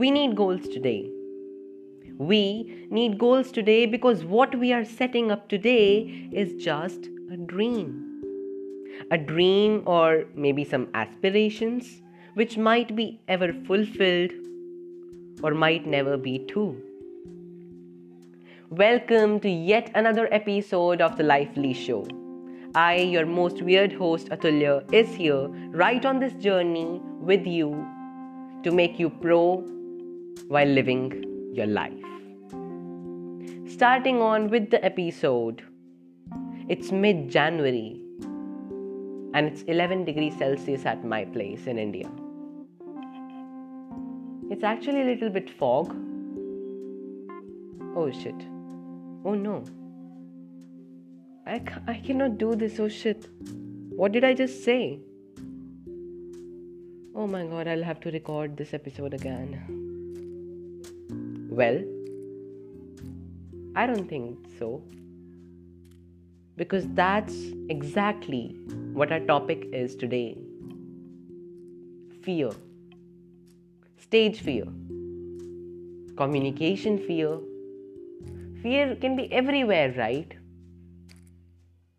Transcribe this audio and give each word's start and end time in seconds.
we 0.00 0.10
need 0.10 0.34
goals 0.34 0.66
today. 0.66 1.10
We 2.16 2.86
need 2.90 3.18
goals 3.18 3.52
today 3.52 3.84
because 3.84 4.24
what 4.24 4.58
we 4.58 4.72
are 4.72 4.82
setting 4.82 5.30
up 5.30 5.46
today 5.46 6.28
is 6.32 6.54
just 6.54 7.08
a 7.30 7.36
dream. 7.36 8.22
A 9.10 9.18
dream, 9.18 9.82
or 9.84 10.24
maybe 10.34 10.64
some 10.64 10.88
aspirations, 10.94 12.00
which 12.32 12.56
might 12.56 12.96
be 12.96 13.20
ever 13.28 13.52
fulfilled 13.66 14.30
or 15.42 15.52
might 15.52 15.86
never 15.86 16.16
be 16.16 16.38
too. 16.38 16.80
Welcome 18.70 19.38
to 19.40 19.50
yet 19.50 19.90
another 19.94 20.32
episode 20.32 21.02
of 21.02 21.18
the 21.18 21.24
Lively 21.24 21.74
Show. 21.74 22.06
I, 22.74 22.94
your 22.94 23.26
most 23.26 23.60
weird 23.60 23.92
host 23.92 24.28
Atulya, 24.30 24.90
is 24.94 25.14
here 25.14 25.48
right 25.84 26.06
on 26.06 26.20
this 26.20 26.32
journey 26.44 27.02
with 27.20 27.46
you 27.46 27.86
to 28.62 28.70
make 28.70 28.98
you 28.98 29.10
pro 29.10 29.62
while 30.48 30.66
living 30.66 31.52
your 31.54 31.66
life. 31.66 31.92
Starting 33.66 34.20
on 34.20 34.48
with 34.48 34.70
the 34.70 34.84
episode, 34.84 35.62
it's 36.68 36.92
mid 36.92 37.28
January 37.28 38.00
and 39.34 39.46
it's 39.46 39.62
11 39.62 40.04
degrees 40.04 40.36
Celsius 40.36 40.86
at 40.86 41.04
my 41.04 41.24
place 41.24 41.66
in 41.66 41.78
India. 41.78 42.10
It's 44.50 44.64
actually 44.64 45.02
a 45.02 45.04
little 45.04 45.30
bit 45.30 45.48
fog. 45.48 45.94
Oh 47.96 48.10
shit. 48.10 48.34
Oh 49.24 49.34
no. 49.34 49.64
I, 51.46 51.58
ca- 51.60 51.82
I 51.86 51.94
cannot 51.94 52.38
do 52.38 52.54
this. 52.54 52.80
Oh 52.80 52.88
shit. 52.88 53.28
What 53.90 54.12
did 54.12 54.24
I 54.24 54.34
just 54.34 54.64
say? 54.64 55.00
Oh 57.14 57.26
my 57.26 57.44
god, 57.44 57.68
I'll 57.68 57.82
have 57.82 58.00
to 58.00 58.10
record 58.10 58.56
this 58.56 58.74
episode 58.74 59.14
again. 59.14 59.79
Well, 61.60 61.80
I 63.76 63.86
don't 63.86 64.08
think 64.08 64.38
so. 64.58 64.82
Because 66.56 66.86
that's 67.00 67.36
exactly 67.68 68.56
what 68.94 69.12
our 69.12 69.20
topic 69.20 69.66
is 69.72 69.94
today 69.94 70.38
fear, 72.22 72.50
stage 73.98 74.40
fear, 74.40 74.64
communication 76.16 76.98
fear. 77.06 77.38
Fear 78.62 78.96
can 78.96 79.16
be 79.16 79.30
everywhere, 79.32 79.94
right? 79.98 80.36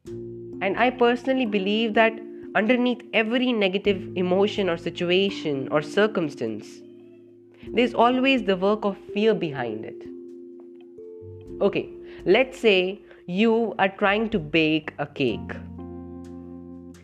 And 0.06 0.78
I 0.78 0.92
personally 0.92 1.46
believe 1.46 1.94
that 1.96 2.14
underneath 2.56 3.02
every 3.14 3.52
negative 3.54 4.08
emotion 4.16 4.70
or 4.70 4.78
situation 4.78 5.68
or 5.72 5.82
circumstance, 5.84 6.82
there's 7.70 7.94
always 7.94 8.44
the 8.44 8.58
work 8.58 8.86
of 8.86 8.98
fear 9.14 9.34
behind 9.34 9.86
it. 9.86 10.04
Okay, 11.62 11.90
let's 12.26 12.58
say 12.58 13.02
you 13.28 13.76
are 13.78 13.90
trying 13.90 14.30
to 14.30 14.40
bake 14.40 14.94
a 14.98 15.06
cake. 15.06 15.54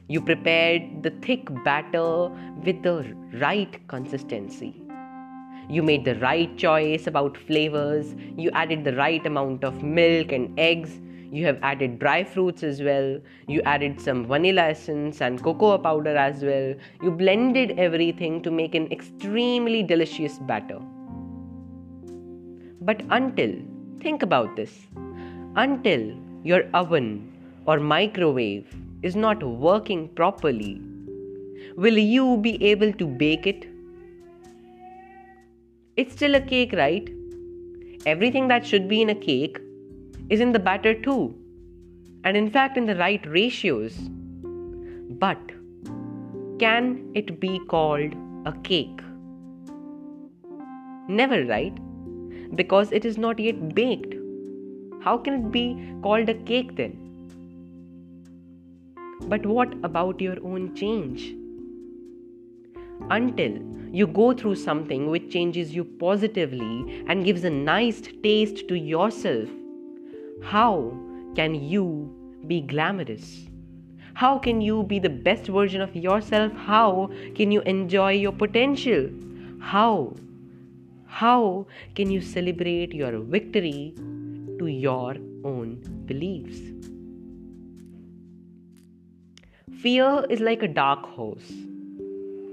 You 0.07 0.21
prepared 0.21 1.03
the 1.03 1.11
thick 1.21 1.47
batter 1.63 2.29
with 2.63 2.81
the 2.81 3.13
right 3.33 3.87
consistency. 3.87 4.81
You 5.69 5.83
made 5.83 6.05
the 6.05 6.15
right 6.15 6.57
choice 6.57 7.07
about 7.07 7.37
flavors. 7.37 8.15
You 8.37 8.49
added 8.51 8.85
the 8.85 8.95
right 8.95 9.25
amount 9.25 9.63
of 9.63 9.83
milk 9.83 10.31
and 10.31 10.57
eggs 10.57 10.99
you 11.31 11.45
have 11.45 11.59
added 11.61 11.99
dry 11.99 12.23
fruits 12.23 12.63
as 12.63 12.81
well. 12.81 13.19
You 13.47 13.61
added 13.61 13.99
some 14.01 14.25
vanilla 14.25 14.63
essence 14.63 15.21
and 15.21 15.43
cocoa 15.43 15.77
powder 15.77 16.15
as 16.15 16.43
well. 16.43 16.73
You 17.01 17.11
blended 17.11 17.79
everything 17.79 18.41
to 18.43 18.51
make 18.51 18.75
an 18.75 18.91
extremely 18.91 19.83
delicious 19.83 20.37
batter. 20.39 20.79
But 22.81 23.01
until 23.09 23.55
think 24.01 24.23
about 24.23 24.55
this. 24.55 24.87
Until 25.55 26.15
your 26.43 26.63
oven 26.73 27.33
or 27.65 27.79
microwave 27.79 28.75
is 29.03 29.15
not 29.15 29.43
working 29.43 30.07
properly 30.09 30.81
will 31.75 31.97
you 31.97 32.37
be 32.37 32.51
able 32.63 32.91
to 32.93 33.05
bake 33.05 33.45
it? 33.45 33.67
It's 35.95 36.13
still 36.13 36.35
a 36.35 36.41
cake 36.41 36.73
right? 36.73 37.09
Everything 38.05 38.47
that 38.47 38.65
should 38.65 38.87
be 38.87 39.01
in 39.01 39.09
a 39.09 39.15
cake 39.15 39.59
is 40.29 40.39
in 40.41 40.51
the 40.51 40.59
batter 40.59 40.93
too, 40.93 41.35
and 42.23 42.35
in 42.35 42.49
fact 42.49 42.77
in 42.77 42.85
the 42.85 42.95
right 42.95 43.25
ratios. 43.25 43.97
But 45.19 45.39
can 46.59 47.11
it 47.13 47.39
be 47.39 47.59
called 47.67 48.13
a 48.45 48.51
cake? 48.63 48.99
Never, 51.07 51.45
right? 51.45 51.75
Because 52.55 52.91
it 52.91 53.05
is 53.05 53.17
not 53.17 53.39
yet 53.39 53.73
baked. 53.73 54.15
How 55.01 55.17
can 55.17 55.33
it 55.35 55.51
be 55.51 55.93
called 56.03 56.27
a 56.27 56.33
cake 56.33 56.75
then? 56.75 57.03
But 59.27 59.45
what 59.45 59.73
about 59.83 60.19
your 60.19 60.37
own 60.43 60.75
change? 60.75 61.35
Until 63.09 63.59
you 63.91 64.07
go 64.07 64.33
through 64.33 64.55
something 64.55 65.09
which 65.09 65.31
changes 65.31 65.73
you 65.73 65.85
positively 65.85 67.03
and 67.07 67.23
gives 67.23 67.43
a 67.43 67.49
nice 67.49 68.01
taste 68.21 68.67
to 68.67 68.75
yourself, 68.75 69.47
how 70.43 70.93
can 71.35 71.55
you 71.55 72.13
be 72.47 72.61
glamorous? 72.61 73.47
How 74.13 74.39
can 74.39 74.61
you 74.61 74.83
be 74.83 74.99
the 74.99 75.09
best 75.09 75.45
version 75.45 75.81
of 75.81 75.95
yourself? 75.95 76.51
How 76.53 77.09
can 77.35 77.51
you 77.51 77.61
enjoy 77.61 78.13
your 78.13 78.31
potential? 78.31 79.09
How? 79.59 80.15
How 81.05 81.67
can 81.95 82.09
you 82.09 82.21
celebrate 82.21 82.93
your 82.93 83.19
victory 83.19 83.93
to 84.59 84.67
your 84.67 85.15
own 85.43 85.81
beliefs? 86.05 86.59
Fear 89.81 90.25
is 90.29 90.39
like 90.39 90.63
a 90.63 90.67
dark 90.67 91.05
horse 91.05 91.51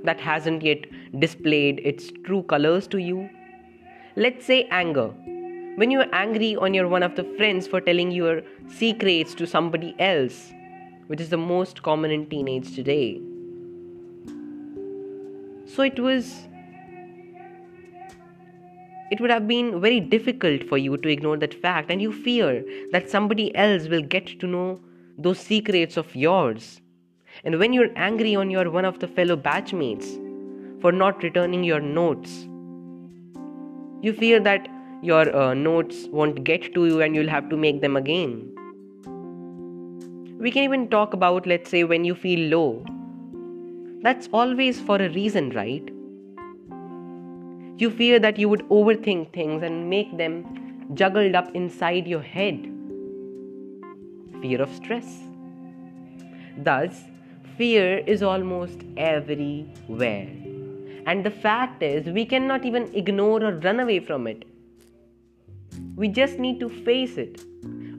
that 0.04 0.20
hasn't 0.20 0.62
yet 0.62 0.84
displayed 1.18 1.80
its 1.82 2.12
true 2.24 2.42
colors 2.42 2.86
to 2.88 2.98
you. 2.98 3.30
Let's 4.16 4.44
say 4.44 4.68
anger 4.70 5.14
when 5.76 5.90
you 5.90 6.00
are 6.00 6.08
angry 6.12 6.54
on 6.56 6.72
your 6.72 6.86
one 6.88 7.02
of 7.02 7.16
the 7.16 7.24
friends 7.36 7.66
for 7.66 7.80
telling 7.80 8.10
your 8.10 8.42
secrets 8.68 9.34
to 9.34 9.46
somebody 9.46 9.94
else, 9.98 10.52
which 11.08 11.20
is 11.20 11.30
the 11.30 11.36
most 11.36 11.82
common 11.82 12.10
in 12.10 12.26
teenage 12.28 12.74
today. 12.74 13.20
So 15.66 15.82
it 15.82 15.98
was 15.98 16.46
it 19.10 19.20
would 19.20 19.30
have 19.30 19.46
been 19.46 19.80
very 19.80 20.00
difficult 20.00 20.64
for 20.64 20.78
you 20.78 20.96
to 20.96 21.08
ignore 21.08 21.36
that 21.36 21.54
fact 21.54 21.90
and 21.90 22.00
you 22.00 22.12
fear 22.12 22.64
that 22.90 23.10
somebody 23.10 23.54
else 23.54 23.86
will 23.88 24.02
get 24.02 24.38
to 24.40 24.46
know 24.46 24.80
those 25.18 25.38
secrets 25.38 25.96
of 25.96 26.14
yours. 26.16 26.80
And 27.44 27.58
when 27.58 27.72
you're 27.72 27.90
angry 27.96 28.34
on 28.34 28.50
your 28.50 28.70
one 28.70 28.84
of 28.84 29.00
the 29.00 29.08
fellow 29.08 29.36
batchmates 29.36 30.20
for 30.80 30.90
not 30.92 31.22
returning 31.22 31.64
your 31.64 31.80
notes, 31.80 32.48
you 34.02 34.12
fear 34.12 34.40
that 34.40 34.68
your 35.04 35.36
uh, 35.36 35.52
notes 35.52 36.06
won't 36.10 36.44
get 36.44 36.72
to 36.74 36.86
you 36.86 37.02
and 37.02 37.14
you'll 37.14 37.28
have 37.28 37.50
to 37.50 37.56
make 37.56 37.80
them 37.82 37.96
again. 37.96 38.50
We 40.38 40.50
can 40.50 40.64
even 40.64 40.88
talk 40.88 41.12
about, 41.12 41.46
let's 41.46 41.68
say, 41.70 41.84
when 41.84 42.04
you 42.04 42.14
feel 42.14 42.48
low. 42.48 42.84
That's 44.02 44.30
always 44.32 44.80
for 44.80 44.96
a 44.96 45.10
reason, 45.10 45.50
right? 45.50 45.90
You 47.76 47.90
fear 47.90 48.18
that 48.18 48.38
you 48.38 48.48
would 48.48 48.62
overthink 48.68 49.34
things 49.34 49.62
and 49.62 49.90
make 49.90 50.16
them 50.16 50.90
juggled 50.94 51.34
up 51.34 51.54
inside 51.54 52.06
your 52.06 52.22
head. 52.22 52.70
Fear 54.40 54.62
of 54.62 54.74
stress. 54.74 55.20
Thus, 56.56 57.04
fear 57.58 57.98
is 57.98 58.22
almost 58.22 58.80
everywhere. 58.96 60.28
And 61.06 61.24
the 61.24 61.30
fact 61.30 61.82
is, 61.82 62.06
we 62.06 62.24
cannot 62.24 62.64
even 62.64 62.90
ignore 62.94 63.44
or 63.44 63.52
run 63.56 63.80
away 63.80 64.00
from 64.00 64.26
it. 64.26 64.44
We 65.96 66.08
just 66.08 66.38
need 66.40 66.58
to 66.58 66.68
face 66.68 67.16
it. 67.18 67.40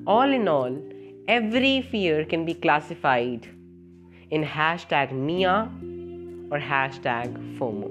All 0.06 0.34
in 0.34 0.48
all, 0.50 0.78
every 1.30 1.82
fear 1.82 2.26
can 2.26 2.44
be 2.44 2.54
classified 2.54 3.48
in 4.32 4.44
hashtag 4.44 5.14
Mia 5.14 5.72
or 6.52 6.60
hashtag 6.60 7.58
FOMO. 7.58 7.90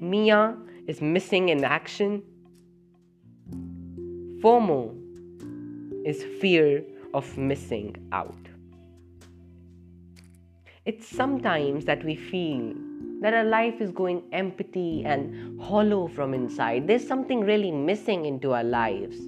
Mia 0.00 0.56
is 0.86 1.02
missing 1.02 1.50
in 1.50 1.62
action. 1.62 2.22
FOMO 4.40 4.94
is 6.06 6.24
fear 6.40 6.82
of 7.12 7.36
missing 7.36 7.96
out. 8.12 8.48
It's 10.86 11.06
sometimes 11.06 11.84
that 11.84 12.02
we 12.02 12.16
feel 12.16 12.74
that 13.20 13.34
our 13.34 13.44
life 13.44 13.80
is 13.80 13.90
going 13.90 14.22
empty 14.32 15.02
and 15.04 15.60
hollow 15.60 16.06
from 16.06 16.34
inside. 16.34 16.86
There's 16.86 17.06
something 17.06 17.40
really 17.40 17.70
missing 17.70 18.26
into 18.26 18.52
our 18.52 18.64
lives. 18.64 19.18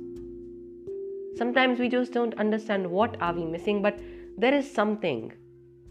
Sometimes 1.36 1.78
we 1.78 1.88
just 1.88 2.12
don't 2.12 2.34
understand 2.34 2.88
what 2.88 3.16
are 3.20 3.32
we 3.32 3.44
missing, 3.44 3.82
but 3.82 3.98
there 4.36 4.54
is 4.54 4.70
something 4.70 5.32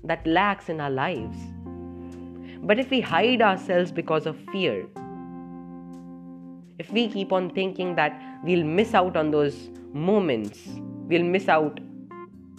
that 0.04 0.26
lacks 0.26 0.70
in 0.70 0.80
our 0.80 0.90
lives. 0.90 1.38
But 2.62 2.80
if 2.80 2.90
we 2.90 3.02
hide 3.02 3.42
ourselves 3.42 3.92
because 3.92 4.26
of 4.26 4.38
fear, 4.52 4.86
if 6.78 6.92
we 6.92 7.10
keep 7.10 7.32
on 7.34 7.50
thinking 7.50 7.96
that 7.96 8.22
we'll 8.44 8.64
miss 8.64 8.94
out 8.94 9.18
on 9.18 9.32
those 9.32 9.70
moments, 9.94 10.68
we'll 11.08 11.24
miss 11.24 11.50
out, 11.50 11.80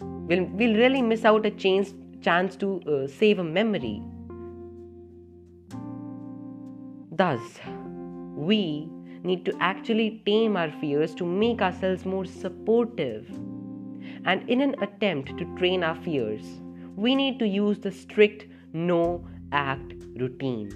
we'll, 0.00 0.44
we'll 0.44 0.76
really 0.76 1.00
miss 1.00 1.25
out 1.25 1.46
a 1.46 1.50
chance, 1.50 1.94
chance 2.20 2.56
to 2.56 2.81
uh, 2.82 3.06
save 3.06 3.38
a 3.38 3.44
memory. 3.44 4.02
Thus, 7.20 7.61
we 8.34 8.88
need 9.22 9.44
to 9.44 9.55
actually 9.61 10.22
tame 10.25 10.56
our 10.56 10.70
fears 10.81 11.14
to 11.17 11.26
make 11.26 11.61
ourselves 11.61 12.06
more 12.06 12.25
supportive. 12.25 13.28
And 14.25 14.49
in 14.49 14.62
an 14.62 14.75
attempt 14.81 15.37
to 15.37 15.44
train 15.58 15.84
our 15.84 15.96
fears, 15.96 16.46
we 16.96 17.14
need 17.14 17.38
to 17.40 17.46
use 17.46 17.78
the 17.78 17.93
strict 17.93 18.46
no 18.72 19.22
act 19.52 19.93
routine. 20.17 20.72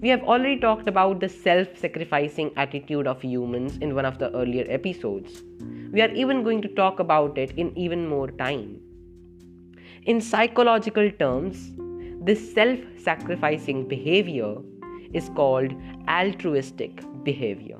We 0.00 0.08
have 0.10 0.22
already 0.22 0.60
talked 0.60 0.88
about 0.88 1.18
the 1.18 1.28
self 1.28 1.76
sacrificing 1.76 2.52
attitude 2.56 3.08
of 3.08 3.20
humans 3.22 3.76
in 3.78 3.96
one 3.96 4.04
of 4.04 4.20
the 4.20 4.32
earlier 4.36 4.66
episodes. 4.68 5.42
We 5.90 6.00
are 6.00 6.14
even 6.14 6.44
going 6.44 6.62
to 6.62 6.68
talk 6.68 7.00
about 7.00 7.38
it 7.38 7.54
in 7.56 7.76
even 7.76 8.06
more 8.06 8.30
time. 8.30 8.80
In 10.04 10.20
psychological 10.20 11.10
terms, 11.10 11.72
this 12.24 12.54
self 12.54 12.78
sacrificing 12.98 13.88
behavior 13.88 14.54
is 15.12 15.28
called 15.30 15.72
altruistic 16.08 17.02
behavior, 17.24 17.78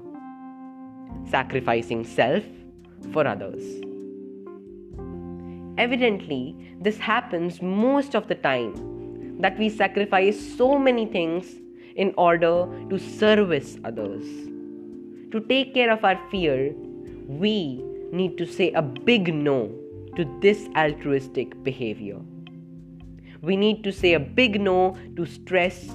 sacrificing 1.30 2.04
self 2.04 2.42
for 3.12 3.26
others. 3.26 3.62
Evidently, 5.78 6.56
this 6.80 6.98
happens 6.98 7.62
most 7.62 8.16
of 8.16 8.26
the 8.26 8.34
time 8.34 9.38
that 9.40 9.56
we 9.58 9.68
sacrifice 9.68 10.38
so 10.56 10.76
many 10.78 11.06
things 11.06 11.60
in 11.94 12.12
order 12.16 12.66
to 12.90 12.98
service 12.98 13.78
others. 13.84 14.24
To 15.30 15.40
take 15.48 15.72
care 15.72 15.92
of 15.92 16.04
our 16.04 16.18
fear, 16.30 16.74
we 17.28 17.82
need 18.12 18.36
to 18.38 18.46
say 18.46 18.72
a 18.72 18.82
big 18.82 19.32
no 19.32 19.72
to 20.16 20.24
this 20.42 20.68
altruistic 20.76 21.62
behavior. 21.62 22.20
We 23.42 23.56
need 23.56 23.82
to 23.84 23.92
say 23.92 24.14
a 24.14 24.20
big 24.20 24.60
no 24.60 24.96
to 25.16 25.26
stress, 25.26 25.86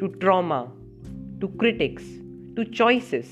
to 0.00 0.14
trauma, 0.20 0.70
to 1.40 1.48
critics, 1.58 2.04
to 2.56 2.64
choices, 2.66 3.26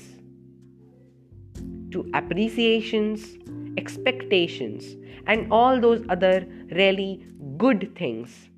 to 1.91 2.09
appreciations, 2.13 3.37
expectations, 3.77 4.95
and 5.27 5.51
all 5.51 5.79
those 5.79 6.03
other 6.09 6.47
really 6.71 7.25
good 7.57 7.95
things 7.95 8.49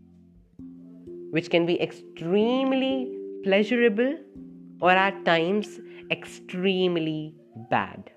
which 1.32 1.50
can 1.50 1.66
be 1.66 1.80
extremely 1.82 3.16
pleasurable 3.44 4.18
or 4.82 4.92
at 4.92 5.25
times 5.25 5.80
extremely 6.10 7.36
bad. 7.70 8.12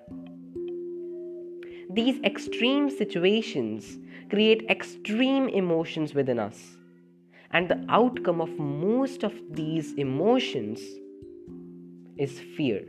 These 1.89 2.19
extreme 2.23 2.89
situations 2.89 3.97
create 4.29 4.65
extreme 4.69 5.49
emotions 5.49 6.13
within 6.13 6.39
us, 6.39 6.77
and 7.51 7.69
the 7.69 7.85
outcome 7.89 8.41
of 8.41 8.57
most 8.57 9.23
of 9.23 9.33
these 9.51 9.93
emotions 9.93 10.79
is 12.17 12.39
fear. 12.57 12.83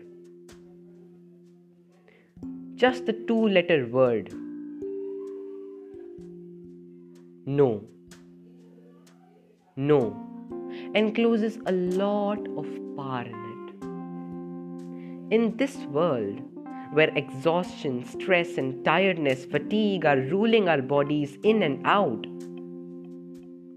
Just 2.77 3.07
the 3.07 3.13
two 3.13 3.49
letter 3.49 3.87
word 3.87 4.33
no. 7.47 7.85
No 9.77 10.35
encloses 10.95 11.59
a 11.67 11.73
lot 11.73 12.39
of 12.57 12.67
power 12.97 13.23
in 13.23 13.35
it. 13.53 15.35
In 15.35 15.57
this 15.57 15.77
world, 15.77 16.41
where 16.93 17.11
exhaustion, 17.17 18.05
stress, 18.05 18.57
and 18.59 18.85
tiredness, 18.85 19.45
fatigue 19.45 20.05
are 20.05 20.17
ruling 20.17 20.69
our 20.69 20.83
bodies 20.83 21.39
in 21.43 21.63
and 21.63 21.85
out, 21.87 22.27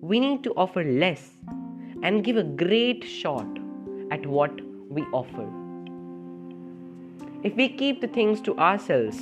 we 0.01 0.19
need 0.19 0.43
to 0.43 0.53
offer 0.53 0.83
less 0.83 1.31
and 2.03 2.23
give 2.23 2.37
a 2.37 2.43
great 2.43 3.03
shot 3.03 3.47
at 4.11 4.25
what 4.25 4.51
we 4.89 5.01
offer. 5.13 5.47
If 7.43 7.55
we 7.55 7.69
keep 7.69 8.01
the 8.01 8.07
things 8.07 8.41
to 8.41 8.57
ourselves, 8.57 9.19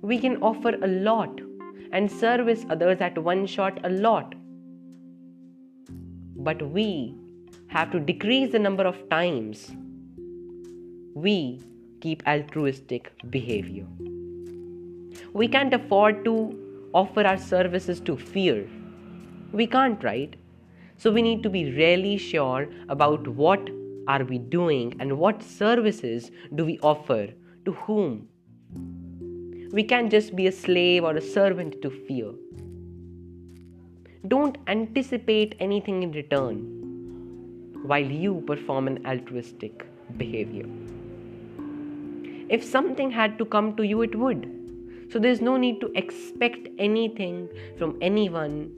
we 0.00 0.18
can 0.18 0.42
offer 0.42 0.74
a 0.82 0.86
lot 0.86 1.40
and 1.92 2.10
service 2.10 2.64
others 2.70 3.00
at 3.00 3.18
one 3.18 3.46
shot 3.46 3.78
a 3.84 3.90
lot 3.90 4.34
but 6.42 6.62
we 6.70 7.14
have 7.68 7.90
to 7.92 8.00
decrease 8.00 8.52
the 8.52 8.58
number 8.58 8.84
of 8.84 8.96
times 9.08 9.70
we 11.14 11.60
keep 12.02 12.22
altruistic 12.26 13.10
behavior. 13.30 13.86
We 15.32 15.48
can't 15.48 15.74
afford 15.74 16.24
to 16.24 16.34
offer 16.92 17.26
our 17.26 17.38
services 17.38 18.00
to 18.00 18.16
fear. 18.16 18.68
We 19.52 19.66
can't, 19.66 20.02
right? 20.04 20.34
So 20.96 21.10
we 21.10 21.22
need 21.22 21.42
to 21.44 21.50
be 21.50 21.64
really 21.72 22.16
sure 22.18 22.68
about 22.88 23.26
what 23.28 23.70
are 24.08 24.24
we 24.24 24.38
doing 24.38 24.94
and 25.00 25.18
what 25.18 25.42
services 25.42 26.30
do 26.54 26.64
we 26.64 26.78
offer 26.80 27.28
to 27.64 27.72
whom. 27.72 28.28
We 29.72 29.84
can't 29.84 30.10
just 30.10 30.36
be 30.36 30.46
a 30.48 30.52
slave 30.52 31.04
or 31.04 31.16
a 31.16 31.20
servant 31.20 31.80
to 31.82 31.90
fear. 31.90 32.32
Don't 34.28 34.58
anticipate 34.66 35.54
anything 35.60 36.02
in 36.02 36.12
return 36.12 36.58
while 37.84 38.04
you 38.04 38.42
perform 38.46 38.86
an 38.86 39.06
altruistic 39.06 39.86
behavior. 40.16 40.66
If 42.52 42.62
something 42.62 43.10
had 43.10 43.38
to 43.38 43.46
come 43.46 43.74
to 43.76 43.82
you, 43.82 44.02
it 44.02 44.14
would. 44.14 44.46
So 45.10 45.18
there's 45.18 45.40
no 45.40 45.56
need 45.56 45.80
to 45.80 45.90
expect 45.94 46.68
anything 46.78 47.48
from 47.78 47.96
anyone 48.02 48.70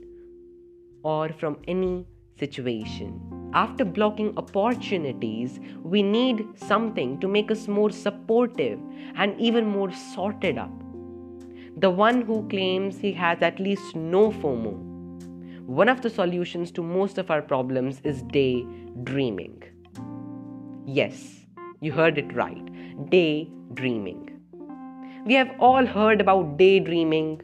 or 1.03 1.27
from 1.29 1.57
any 1.67 2.07
situation. 2.39 3.19
After 3.53 3.83
blocking 3.83 4.33
opportunities, 4.37 5.59
we 5.83 6.01
need 6.01 6.45
something 6.55 7.19
to 7.19 7.27
make 7.27 7.51
us 7.51 7.67
more 7.67 7.89
supportive 7.89 8.79
and 9.15 9.39
even 9.39 9.65
more 9.65 9.91
sorted 9.91 10.57
up. 10.57 10.71
The 11.77 11.89
one 11.89 12.21
who 12.21 12.47
claims 12.47 12.97
he 12.97 13.11
has 13.11 13.41
at 13.41 13.59
least 13.59 13.95
no 13.95 14.31
FOMO 14.31 14.95
one 15.65 15.89
of 15.89 16.01
the 16.01 16.09
solutions 16.11 16.71
to 16.71 16.83
most 16.83 17.17
of 17.17 17.31
our 17.31 17.41
problems 17.41 17.99
is 18.03 18.21
daydreaming. 18.21 19.63
Yes, 20.85 21.47
you 21.81 21.91
heard 21.91 22.19
it 22.19 22.35
right 22.35 22.74
daydreaming. 23.09 24.31
We 25.25 25.33
have 25.33 25.51
all 25.59 25.85
heard 25.85 26.21
about 26.21 26.57
daydreaming, 26.57 27.41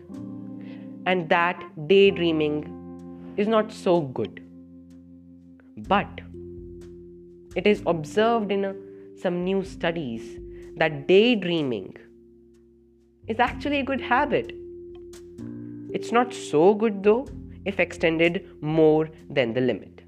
and 1.06 1.28
that 1.30 1.64
daydreaming 1.88 3.34
is 3.38 3.48
not 3.48 3.72
so 3.72 4.02
good. 4.02 4.44
But 5.78 6.22
it 7.56 7.68
is 7.68 7.82
observed 7.86 8.52
in 8.52 8.66
uh, 8.66 8.74
some 9.22 9.44
new 9.44 9.64
studies 9.64 10.40
that 10.78 11.08
daydreaming 11.08 11.98
is 13.28 13.40
actually 13.40 13.80
a 13.80 13.84
good 13.84 14.02
habit. 14.02 14.54
It's 15.94 16.12
not 16.12 16.34
so 16.34 16.74
good 16.74 17.04
though 17.04 17.28
if 17.66 17.80
extended 17.80 18.48
more 18.62 19.10
than 19.30 19.54
the 19.54 19.62
limit. 19.62 20.02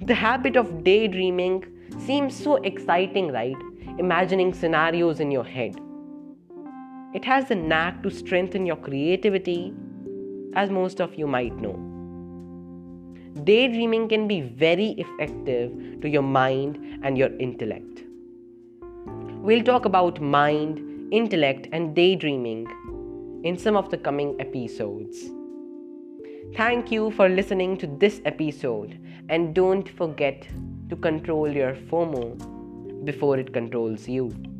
The 0.00 0.14
habit 0.14 0.56
of 0.56 0.84
daydreaming 0.84 1.64
seems 1.98 2.36
so 2.36 2.56
exciting, 2.56 3.32
right? 3.32 3.56
Imagining 3.96 4.52
scenarios 4.54 5.20
in 5.20 5.30
your 5.30 5.44
head. 5.44 5.80
It 7.14 7.24
has 7.24 7.48
a 7.52 7.54
knack 7.54 8.02
to 8.02 8.10
strengthen 8.10 8.66
your 8.66 8.74
creativity, 8.74 9.72
as 10.56 10.68
most 10.68 11.00
of 11.00 11.14
you 11.14 11.28
might 11.28 11.54
know. 11.56 11.78
Daydreaming 13.44 14.08
can 14.08 14.26
be 14.26 14.40
very 14.40 14.96
effective 14.98 16.00
to 16.00 16.08
your 16.08 16.22
mind 16.22 16.76
and 17.04 17.16
your 17.16 17.36
intellect. 17.38 18.02
We'll 19.42 19.62
talk 19.62 19.84
about 19.84 20.20
mind, 20.20 21.12
intellect, 21.12 21.68
and 21.70 21.94
daydreaming 21.94 22.66
in 23.44 23.56
some 23.56 23.76
of 23.76 23.90
the 23.90 23.98
coming 23.98 24.34
episodes. 24.40 25.30
Thank 26.56 26.90
you 26.90 27.12
for 27.12 27.28
listening 27.28 27.76
to 27.76 27.86
this 27.86 28.20
episode 28.24 28.98
and 29.28 29.54
don't 29.54 29.88
forget 29.88 30.48
to 30.88 30.96
control 30.96 31.48
your 31.48 31.74
FOMO 31.74 32.53
before 33.04 33.38
it 33.38 33.52
controls 33.52 34.08
you. 34.08 34.53